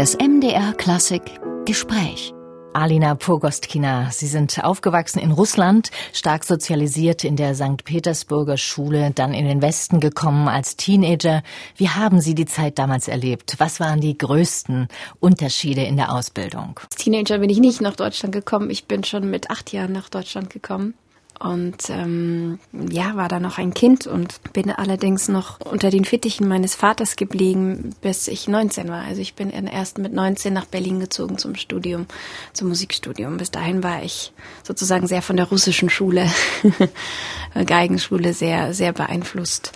[0.00, 1.20] Das MDR Klassik
[1.66, 2.32] Gespräch.
[2.72, 7.84] Alina Pogostkina, Sie sind aufgewachsen in Russland, stark sozialisiert in der St.
[7.84, 11.42] Petersburger Schule, dann in den Westen gekommen als Teenager.
[11.76, 13.56] Wie haben Sie die Zeit damals erlebt?
[13.58, 16.80] Was waren die größten Unterschiede in der Ausbildung?
[16.82, 18.70] Als Teenager bin ich nicht nach Deutschland gekommen.
[18.70, 20.94] Ich bin schon mit acht Jahren nach Deutschland gekommen
[21.40, 22.58] und ähm,
[22.90, 27.16] ja, war da noch ein Kind und bin allerdings noch unter den Fittichen meines Vaters
[27.16, 29.04] geblieben, bis ich 19 war.
[29.04, 32.04] Also ich bin erst mit 19 nach Berlin gezogen zum Studium,
[32.52, 33.38] zum Musikstudium.
[33.38, 34.34] Bis dahin war ich
[34.64, 36.30] sozusagen sehr von der russischen Schule,
[37.66, 39.72] Geigenschule, sehr, sehr beeinflusst.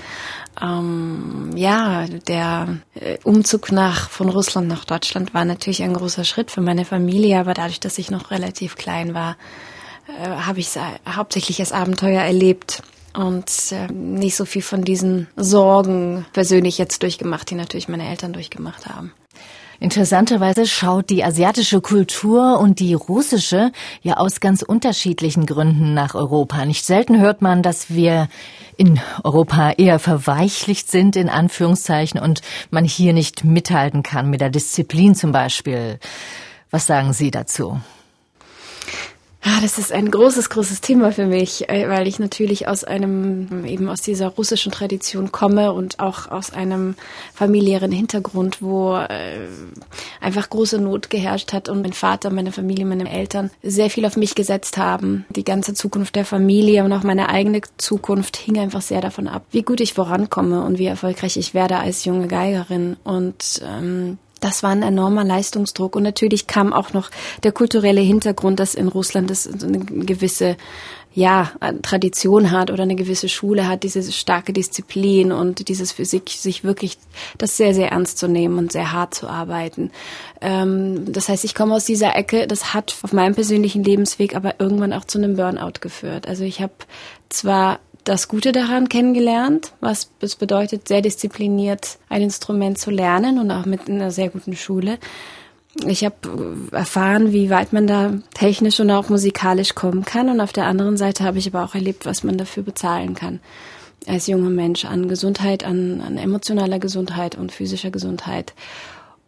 [0.61, 6.51] Ähm, ja, der äh, Umzug nach von Russland nach Deutschland war natürlich ein großer Schritt
[6.51, 9.39] für meine Familie, aber dadurch, dass ich noch relativ klein war,
[10.09, 10.71] äh, habe ich
[11.09, 12.83] hauptsächlich als Abenteuer erlebt
[13.15, 18.33] und äh, nicht so viel von diesen Sorgen persönlich jetzt durchgemacht, die natürlich meine Eltern
[18.33, 19.13] durchgemacht haben.
[19.81, 26.65] Interessanterweise schaut die asiatische Kultur und die russische ja aus ganz unterschiedlichen Gründen nach Europa.
[26.65, 28.29] Nicht selten hört man, dass wir
[28.77, 32.41] in Europa eher verweichlicht sind, in Anführungszeichen, und
[32.71, 35.99] man hier nicht mithalten kann mit der Disziplin zum Beispiel.
[36.71, 37.81] Was sagen Sie dazu?
[39.47, 43.67] Ah, das ist ein großes, großes Thema für mich, äh, weil ich natürlich aus einem,
[43.67, 46.95] eben aus dieser russischen Tradition komme und auch aus einem
[47.35, 49.41] familiären Hintergrund, wo äh,
[50.23, 54.17] einfach große Not geherrscht hat und mein Vater, meine Familie, meine Eltern sehr viel auf
[54.17, 55.27] mich gesetzt haben.
[55.29, 59.45] Die ganze Zukunft der Familie und auch meine eigene Zukunft hing einfach sehr davon ab,
[59.51, 62.97] wie gut ich vorankomme und wie erfolgreich ich werde als junge Geigerin.
[63.05, 65.97] Und ähm, das war ein enormer Leistungsdruck.
[65.97, 67.11] Und natürlich kam auch noch
[67.45, 70.59] der kulturelle Hintergrund, dass in Russland das eine gewisse
[71.15, 76.63] ja, Tradition hat oder eine gewisse Schule hat, diese starke Disziplin und dieses Physik, sich
[76.63, 76.99] wirklich
[77.39, 79.91] das sehr, sehr ernst zu nehmen und sehr hart zu arbeiten.
[80.43, 84.57] Ähm, das heißt, ich komme aus dieser Ecke, das hat auf meinem persönlichen Lebensweg aber
[84.59, 86.29] irgendwann auch zu einem Burnout geführt.
[86.29, 86.75] Also ich habe
[87.31, 93.51] zwar das Gute daran kennengelernt, was es bedeutet, sehr diszipliniert ein Instrument zu lernen und
[93.51, 94.99] auch mit einer sehr guten Schule.
[95.87, 100.29] Ich habe erfahren, wie weit man da technisch und auch musikalisch kommen kann.
[100.29, 103.41] Und auf der anderen Seite habe ich aber auch erlebt, was man dafür bezahlen kann
[104.07, 108.55] als junger Mensch an Gesundheit, an, an emotionaler Gesundheit und physischer Gesundheit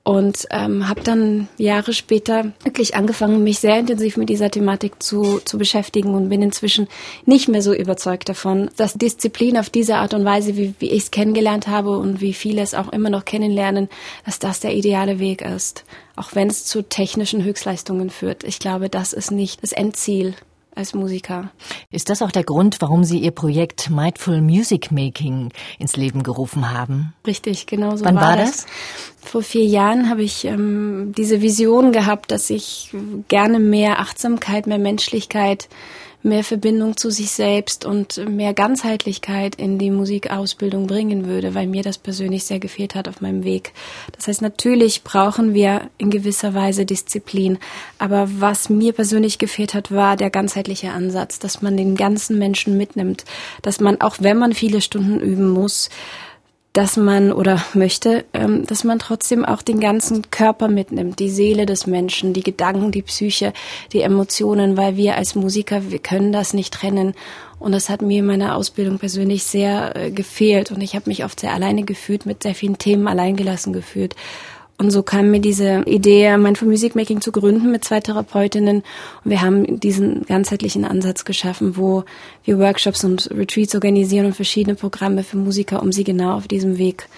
[0.07, 5.41] und ähm, habe dann Jahre später wirklich angefangen, mich sehr intensiv mit dieser Thematik zu,
[5.45, 6.87] zu beschäftigen und bin inzwischen
[7.25, 11.03] nicht mehr so überzeugt davon, dass Disziplin auf diese Art und Weise, wie, wie ich
[11.03, 13.89] es kennengelernt habe und wie viele es auch immer noch kennenlernen,
[14.25, 15.83] dass das der ideale Weg ist.
[16.15, 18.45] Auch wenn es zu technischen Höchstleistungen führt.
[18.45, 20.35] Ich glaube, das ist nicht das Endziel
[20.77, 21.51] als Musiker.
[21.91, 26.73] Ist das auch der Grund, warum Sie Ihr Projekt Mindful Music Making ins Leben gerufen
[26.73, 27.15] haben?
[27.27, 28.65] Richtig, genau so Wann war, war das.
[28.65, 28.67] das?
[29.23, 32.95] Vor vier Jahren habe ich ähm, diese Vision gehabt, dass ich
[33.29, 35.69] gerne mehr Achtsamkeit, mehr Menschlichkeit
[36.27, 41.83] mehr Verbindung zu sich selbst und mehr Ganzheitlichkeit in die Musikausbildung bringen würde, weil mir
[41.83, 43.73] das persönlich sehr gefehlt hat auf meinem Weg.
[44.15, 47.59] Das heißt, natürlich brauchen wir in gewisser Weise Disziplin,
[47.99, 52.77] aber was mir persönlich gefehlt hat, war der ganzheitliche Ansatz, dass man den ganzen Menschen
[52.77, 53.25] mitnimmt,
[53.63, 55.89] dass man, auch wenn man viele Stunden üben muss,
[56.77, 61.65] dass man oder möchte, ähm, dass man trotzdem auch den ganzen Körper mitnimmt, die Seele
[61.65, 63.55] des Menschen, die Gedanken, die Psyche,
[63.95, 67.15] die Emotionen, weil wir als Musiker, wir können das nicht trennen.
[67.59, 71.25] Und das hat mir in meiner Ausbildung persönlich sehr äh, gefehlt und ich habe mich
[71.25, 74.15] oft sehr alleine gefühlt, mit sehr vielen Themen alleingelassen gefühlt.
[74.79, 78.83] Und so kam mir diese Idee, Mindful Music Making zu gründen mit zwei Therapeutinnen.
[79.25, 82.05] Und wir haben diesen ganzheitlichen Ansatz geschaffen, wo
[82.45, 86.77] wir Workshops und Retreats organisieren und verschiedene Programme für Musiker, um sie genau auf diesem
[86.77, 87.09] Weg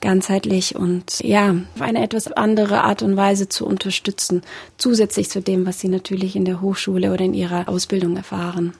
[0.00, 4.42] ganzheitlich und ja, auf eine etwas andere Art und Weise zu unterstützen,
[4.76, 8.74] zusätzlich zu dem, was sie natürlich in der Hochschule oder in ihrer Ausbildung erfahren.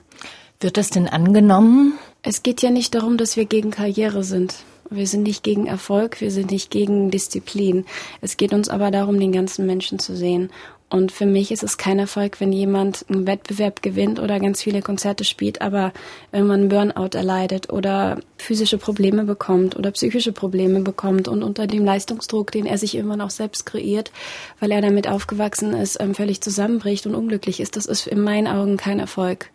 [0.61, 1.93] Wird das denn angenommen?
[2.21, 4.55] Es geht ja nicht darum, dass wir gegen Karriere sind.
[4.89, 7.85] Wir sind nicht gegen Erfolg, wir sind nicht gegen Disziplin.
[8.21, 10.49] Es geht uns aber darum, den ganzen Menschen zu sehen.
[10.89, 14.81] Und für mich ist es kein Erfolg, wenn jemand einen Wettbewerb gewinnt oder ganz viele
[14.81, 15.93] Konzerte spielt, aber
[16.31, 22.51] irgendwann Burnout erleidet oder physische Probleme bekommt oder psychische Probleme bekommt und unter dem Leistungsdruck,
[22.51, 24.11] den er sich irgendwann auch selbst kreiert,
[24.59, 27.75] weil er damit aufgewachsen ist, ähm, völlig zusammenbricht und unglücklich ist.
[27.75, 29.51] Das ist in meinen Augen kein Erfolg.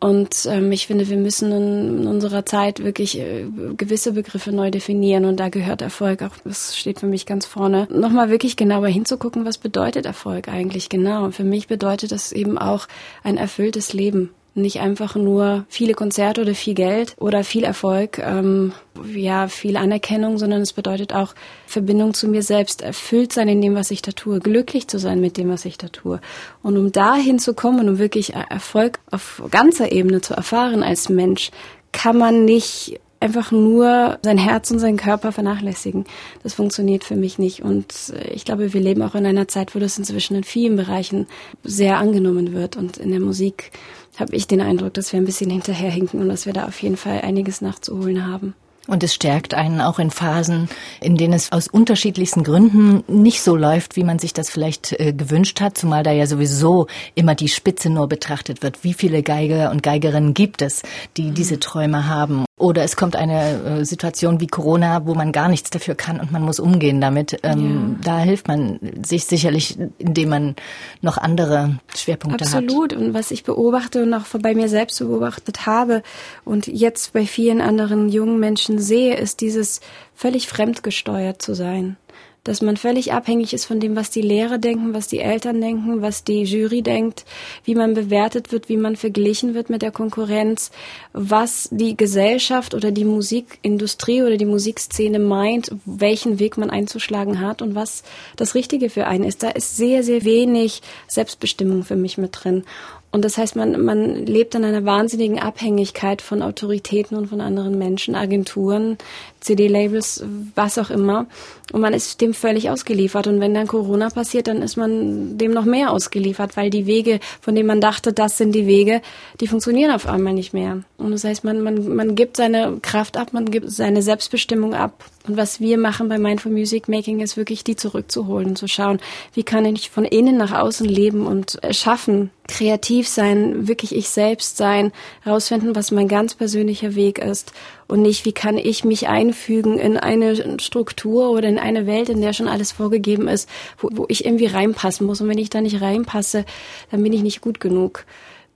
[0.00, 3.44] Und ähm, ich finde, wir müssen in, in unserer Zeit wirklich äh,
[3.76, 7.86] gewisse Begriffe neu definieren und da gehört Erfolg auch, das steht für mich ganz vorne,
[7.90, 11.24] nochmal wirklich genauer hinzugucken, was bedeutet Erfolg eigentlich genau.
[11.24, 12.88] Und für mich bedeutet das eben auch
[13.22, 14.30] ein erfülltes Leben
[14.60, 18.72] Nicht einfach nur viele Konzerte oder viel Geld oder viel Erfolg, ähm,
[19.12, 21.34] ja, viel Anerkennung, sondern es bedeutet auch
[21.66, 25.20] Verbindung zu mir selbst, erfüllt sein in dem, was ich da tue, glücklich zu sein
[25.20, 26.20] mit dem, was ich da tue.
[26.62, 31.50] Und um dahin zu kommen, um wirklich Erfolg auf ganzer Ebene zu erfahren als Mensch,
[31.92, 36.04] kann man nicht einfach nur sein Herz und seinen Körper vernachlässigen.
[36.42, 37.62] Das funktioniert für mich nicht.
[37.62, 41.26] Und ich glaube, wir leben auch in einer Zeit, wo das inzwischen in vielen Bereichen
[41.62, 42.76] sehr angenommen wird.
[42.76, 43.72] Und in der Musik
[44.18, 46.96] habe ich den Eindruck, dass wir ein bisschen hinterherhinken und dass wir da auf jeden
[46.96, 48.54] Fall einiges nachzuholen haben.
[48.90, 50.68] Und es stärkt einen auch in Phasen,
[51.00, 55.12] in denen es aus unterschiedlichsten Gründen nicht so läuft, wie man sich das vielleicht äh,
[55.12, 58.82] gewünscht hat, zumal da ja sowieso immer die Spitze nur betrachtet wird.
[58.82, 60.82] Wie viele Geiger und Geigerinnen gibt es,
[61.16, 61.34] die mhm.
[61.34, 62.44] diese Träume haben?
[62.58, 66.32] Oder es kommt eine äh, Situation wie Corona, wo man gar nichts dafür kann und
[66.32, 67.38] man muss umgehen damit.
[67.44, 68.04] Ähm, ja.
[68.04, 70.56] Da hilft man sich sicherlich, indem man
[71.00, 72.70] noch andere Schwerpunkte Absolut.
[72.70, 72.76] hat.
[72.76, 72.92] Absolut.
[72.92, 76.02] Und was ich beobachte und auch bei mir selbst beobachtet habe
[76.44, 79.80] und jetzt bei vielen anderen jungen Menschen sehe, ist dieses
[80.14, 81.96] völlig fremdgesteuert zu sein.
[82.42, 86.00] Dass man völlig abhängig ist von dem, was die Lehrer denken, was die Eltern denken,
[86.00, 87.26] was die Jury denkt,
[87.64, 90.70] wie man bewertet wird, wie man verglichen wird mit der Konkurrenz,
[91.12, 97.60] was die Gesellschaft oder die Musikindustrie oder die Musikszene meint, welchen Weg man einzuschlagen hat
[97.60, 98.04] und was
[98.36, 99.42] das Richtige für einen ist.
[99.42, 102.64] Da ist sehr, sehr wenig Selbstbestimmung für mich mit drin.
[103.12, 107.76] Und das heißt, man, man lebt in einer wahnsinnigen Abhängigkeit von Autoritäten und von anderen
[107.76, 108.98] Menschen, Agenturen,
[109.40, 110.22] CD-Labels,
[110.54, 111.26] was auch immer.
[111.72, 113.26] Und man ist dem völlig ausgeliefert.
[113.26, 117.18] Und wenn dann Corona passiert, dann ist man dem noch mehr ausgeliefert, weil die Wege,
[117.40, 119.02] von denen man dachte, das sind die Wege,
[119.40, 120.82] die funktionieren auf einmal nicht mehr.
[120.96, 125.04] Und das heißt, man, man, man gibt seine Kraft ab, man gibt seine Selbstbestimmung ab.
[125.26, 129.00] Und was wir machen bei Mindful Music Making ist wirklich, die zurückzuholen, zu schauen,
[129.34, 134.56] wie kann ich von innen nach außen leben und schaffen, kreativ sein, wirklich ich selbst
[134.56, 137.52] sein, herausfinden, was mein ganz persönlicher Weg ist
[137.86, 142.22] und nicht, wie kann ich mich einfügen in eine Struktur oder in eine Welt, in
[142.22, 143.46] der schon alles vorgegeben ist,
[143.78, 145.20] wo, wo ich irgendwie reinpassen muss.
[145.20, 146.46] Und wenn ich da nicht reinpasse,
[146.90, 148.06] dann bin ich nicht gut genug.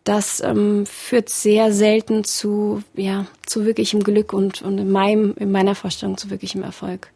[0.05, 5.51] Das ähm, führt sehr selten zu, ja, zu wirklichem Glück und, und in meinem, in
[5.51, 7.11] meiner Vorstellung zu wirklichem Erfolg.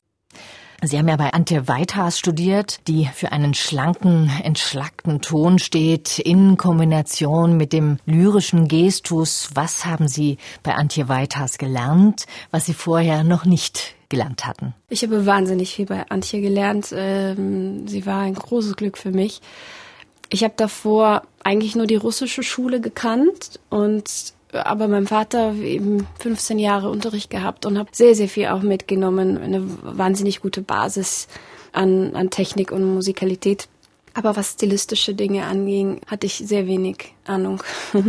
[0.80, 6.56] Sie haben ja bei Antje Weithaas studiert, die für einen schlanken, entschlackten Ton steht, in
[6.56, 9.50] Kombination mit dem lyrischen Gestus.
[9.54, 14.72] Was haben Sie bei Antje Weithaas gelernt, was Sie vorher noch nicht gelernt hatten?
[14.88, 16.94] Ich habe wahnsinnig viel bei Antje gelernt.
[16.96, 19.40] Ähm, sie war ein großes Glück für mich.
[20.30, 26.58] Ich habe davor eigentlich nur die russische Schule gekannt und aber mein Vater eben 15
[26.58, 29.36] Jahre Unterricht gehabt und habe sehr, sehr viel auch mitgenommen.
[29.36, 31.28] Eine wahnsinnig gute Basis
[31.72, 33.68] an, an Technik und Musikalität.
[34.14, 37.62] Aber was stilistische Dinge anging, hatte ich sehr wenig Ahnung.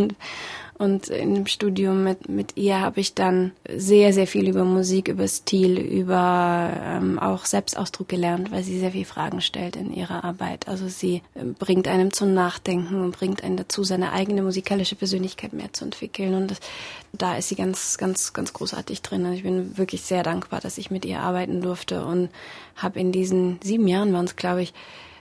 [0.79, 5.27] Und im Studium mit, mit ihr habe ich dann sehr, sehr viel über Musik, über
[5.27, 10.69] Stil, über ähm, auch Selbstausdruck gelernt, weil sie sehr viele Fragen stellt in ihrer Arbeit.
[10.69, 15.51] Also sie äh, bringt einem zum Nachdenken und bringt einen dazu, seine eigene musikalische Persönlichkeit
[15.51, 16.33] mehr zu entwickeln.
[16.33, 16.61] Und das,
[17.11, 19.25] da ist sie ganz, ganz, ganz großartig drin.
[19.25, 22.29] Also ich bin wirklich sehr dankbar, dass ich mit ihr arbeiten durfte und
[22.77, 24.73] habe in diesen sieben Jahren waren es, glaube ich,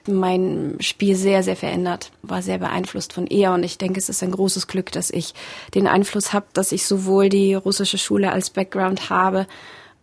[0.09, 4.23] mein Spiel sehr, sehr verändert, war sehr beeinflusst von ihr und ich denke, es ist
[4.23, 5.35] ein großes Glück, dass ich
[5.75, 9.47] den Einfluss habe, dass ich sowohl die russische Schule als Background habe,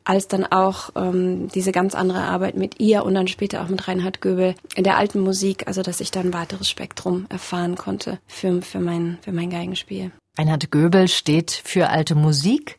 [0.04, 3.88] als dann auch ähm, diese ganz andere Arbeit mit ihr und dann später auch mit
[3.88, 8.20] Reinhard Göbel in der alten Musik, also dass ich dann ein weiteres Spektrum erfahren konnte
[8.28, 10.12] für, für, mein, für mein Geigenspiel.
[10.38, 12.78] Reinhard Göbel steht für alte Musik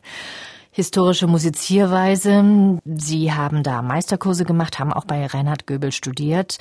[0.77, 2.79] historische Musizierweise.
[2.85, 6.59] Sie haben da Meisterkurse gemacht, haben auch bei Reinhard Göbel studiert.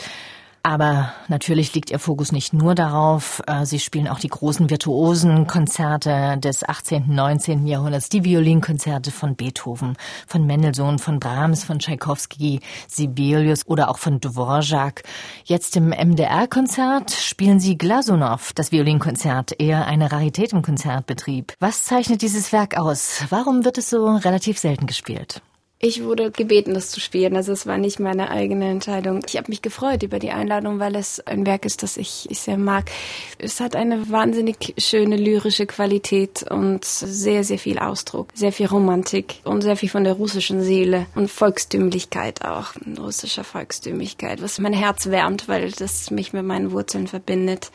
[0.67, 3.41] Aber natürlich liegt Ihr Fokus nicht nur darauf.
[3.47, 7.69] Äh, Sie spielen auch die großen virtuosen Konzerte des 18., 19.
[7.69, 9.97] Jahrhunderts, die Violinkonzerte von Beethoven,
[10.27, 12.59] von Mendelssohn, von Brahms, von Tschaikowski,
[12.89, 15.05] Sibelius oder auch von Dvorak.
[15.45, 21.55] Jetzt im MDR-Konzert spielen Sie Glasunow, das Violinkonzert, eher eine Rarität im Konzertbetrieb.
[21.61, 23.23] Was zeichnet dieses Werk aus?
[23.31, 25.43] Warum wird es so relativ selten gespielt?
[25.79, 27.37] Ich wurde gebeten, das zu spielen.
[27.37, 29.21] Also es war nicht meine eigene Entscheidung.
[29.29, 32.41] Ich habe mich gefreut über die Einladung, weil es ein Werk ist, das ich, ich
[32.41, 32.91] sehr mag.
[33.37, 39.41] Es hat eine wahnsinnig schöne lyrische Qualität und sehr, sehr viel Ausdruck, sehr viel Romantik
[39.45, 42.69] und sehr viel von der russischen Seele und Volkstümlichkeit auch,
[42.99, 47.71] russischer Volkstümlichkeit, was mein Herz wärmt, weil das mich mit meinen Wurzeln verbindet.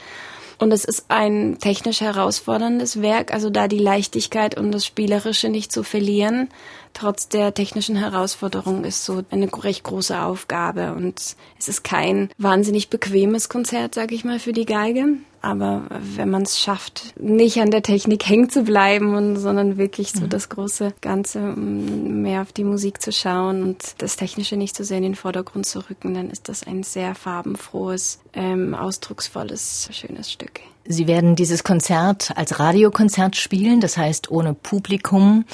[0.58, 5.72] Und es ist ein technisch herausforderndes Werk, also da die Leichtigkeit und das Spielerische nicht
[5.72, 6.50] zu verlieren,
[6.94, 11.20] trotz der technischen Herausforderung ist so eine recht große Aufgabe und
[11.60, 15.18] es ist kein wahnsinnig bequemes Konzert, sag ich mal, für die Geige.
[15.44, 20.12] Aber wenn man es schafft, nicht an der Technik hängen zu bleiben, und, sondern wirklich
[20.12, 20.30] so mhm.
[20.30, 24.98] das große Ganze mehr auf die Musik zu schauen und das Technische nicht so sehr
[24.98, 30.60] in den Vordergrund zu rücken, dann ist das ein sehr farbenfrohes, ähm, ausdrucksvolles, schönes Stück.
[30.86, 35.46] Sie werden dieses Konzert als Radiokonzert spielen, das heißt ohne Publikum.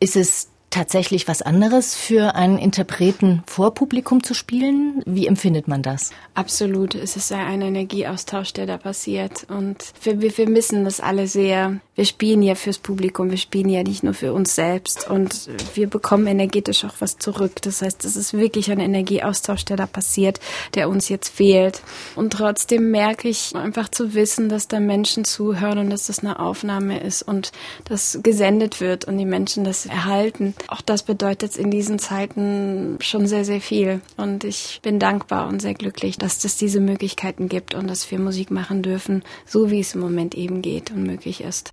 [0.00, 5.02] Ist es tatsächlich was anderes für einen Interpreten vor Publikum zu spielen?
[5.06, 6.10] Wie empfindet man das?
[6.34, 6.96] Absolut.
[6.96, 9.46] Es ist ein Energieaustausch, der da passiert.
[9.48, 11.78] Und wir, wir vermissen das alle sehr.
[11.94, 15.08] Wir spielen ja fürs Publikum, wir spielen ja nicht nur für uns selbst.
[15.08, 17.62] Und wir bekommen energetisch auch was zurück.
[17.62, 20.40] Das heißt, es ist wirklich ein Energieaustausch, der da passiert,
[20.74, 21.82] der uns jetzt fehlt.
[22.16, 26.40] Und trotzdem merke ich einfach zu wissen, dass da Menschen zuhören und dass das eine
[26.40, 27.52] Aufnahme ist und
[27.84, 33.26] das gesendet wird und die Menschen das erhalten auch das bedeutet in diesen Zeiten schon
[33.26, 34.00] sehr, sehr viel.
[34.16, 38.18] Und ich bin dankbar und sehr glücklich, dass es diese Möglichkeiten gibt und dass wir
[38.18, 41.70] Musik machen dürfen, so wie es im Moment eben geht und möglich ist.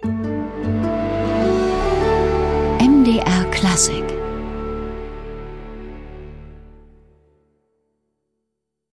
[2.80, 4.21] MDR Klassik